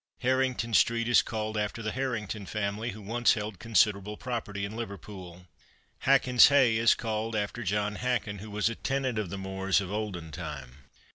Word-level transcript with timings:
Harrington 0.21 0.73
street 0.73 1.07
is 1.07 1.21
called 1.21 1.55
after 1.55 1.83
the 1.83 1.91
Harrington 1.91 2.47
family, 2.47 2.89
who 2.89 3.03
once 3.03 3.35
held 3.35 3.59
considerable 3.59 4.17
property 4.17 4.65
in 4.65 4.75
Liverpool. 4.75 5.45
Hackin's 5.99 6.47
hey 6.47 6.77
is 6.77 6.95
called 6.95 7.35
after 7.35 7.61
John 7.61 7.97
Hackin, 7.97 8.39
who 8.39 8.49
was 8.49 8.67
a 8.67 8.73
tenant 8.73 9.19
of 9.19 9.29
the 9.29 9.37
More's 9.37 9.79
of 9.79 9.91
olden 9.91 10.31
time. 10.31 10.85